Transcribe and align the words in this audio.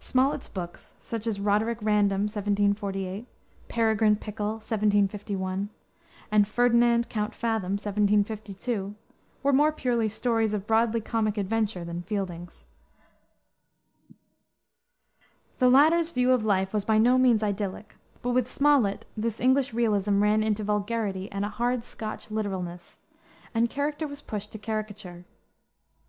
Smollett's 0.00 0.48
books, 0.48 0.94
such 0.98 1.28
as 1.28 1.38
Roderick 1.38 1.78
Random, 1.80 2.22
1748, 2.22 3.24
Peregrine 3.68 4.16
Pickle, 4.16 4.54
1751, 4.54 5.68
and 6.32 6.48
Ferdinand 6.48 7.08
Count 7.08 7.32
Fathom, 7.32 7.74
1752, 7.74 8.96
were 9.44 9.52
more 9.52 9.70
purely 9.70 10.08
stories 10.08 10.52
of 10.52 10.66
broadly 10.66 11.00
comic 11.00 11.38
adventure 11.38 11.84
than 11.84 12.02
Fielding's. 12.02 12.66
The 15.58 15.70
latter's 15.70 16.10
view 16.10 16.32
of 16.32 16.44
life 16.44 16.72
was 16.74 16.84
by 16.84 16.98
no 16.98 17.16
means 17.16 17.44
idyllic; 17.44 17.94
but 18.22 18.30
with 18.32 18.50
Smollett 18.50 19.06
this 19.16 19.38
English 19.38 19.72
realism 19.72 20.20
ran 20.20 20.42
into 20.42 20.64
vulgarity 20.64 21.30
and 21.30 21.44
a 21.44 21.48
hard 21.48 21.84
Scotch 21.84 22.32
literalness, 22.32 22.98
and 23.54 23.70
character 23.70 24.08
was 24.08 24.20
pushed 24.20 24.50
to 24.50 24.58
caricature. 24.58 25.26